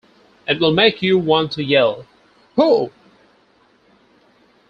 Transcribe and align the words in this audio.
It'll 0.47 0.73
make 0.73 1.03
you 1.03 1.19
want 1.19 1.51
to 1.51 1.63
yell 1.63 2.07
'Woooh! 2.55 2.89